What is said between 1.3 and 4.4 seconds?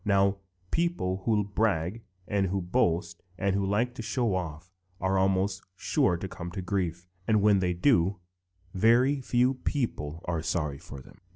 brag and boast and who like to show